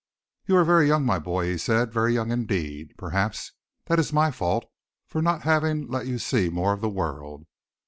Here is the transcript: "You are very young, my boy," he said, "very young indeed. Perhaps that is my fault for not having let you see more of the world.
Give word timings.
"You 0.47 0.55
are 0.55 0.63
very 0.65 0.87
young, 0.87 1.05
my 1.05 1.19
boy," 1.19 1.45
he 1.45 1.59
said, 1.59 1.93
"very 1.93 2.11
young 2.15 2.31
indeed. 2.31 2.95
Perhaps 2.97 3.51
that 3.85 3.99
is 3.99 4.11
my 4.11 4.31
fault 4.31 4.65
for 5.05 5.21
not 5.21 5.43
having 5.43 5.85
let 5.91 6.07
you 6.07 6.17
see 6.17 6.49
more 6.49 6.73
of 6.73 6.81
the 6.81 6.89
world. 6.89 7.45